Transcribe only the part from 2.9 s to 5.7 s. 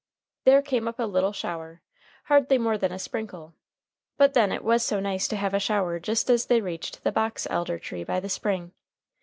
a sprinkle, but then It was so nice to have a